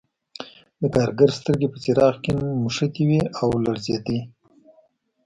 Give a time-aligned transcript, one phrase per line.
[0.81, 2.31] د کارګر سترګې په څراغ کې
[2.63, 4.19] نښتې وې او لړزېده